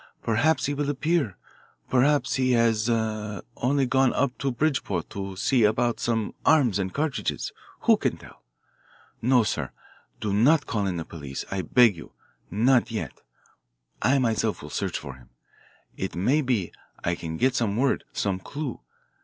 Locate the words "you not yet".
11.95-13.21